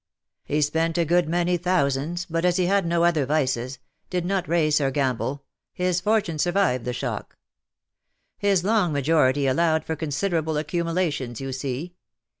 [0.51, 3.77] "He spent a good many thousands, but as he had no other vices—
[4.09, 5.45] did not race or gamble—
[5.83, 7.37] his fortune survived the shock.
[8.39, 11.93] His long majority allowed for considerable accumulations, you see.